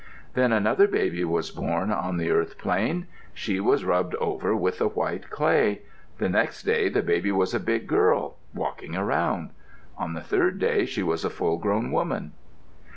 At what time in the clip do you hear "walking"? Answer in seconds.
8.51-8.95